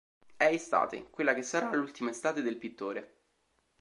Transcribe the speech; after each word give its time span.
È 0.35 0.45
estate, 0.45 1.11
quella 1.11 1.35
che 1.35 1.43
sarà 1.43 1.71
l'ultima 1.75 2.09
estate 2.09 2.41
del 2.41 2.57
pittore. 2.57 3.19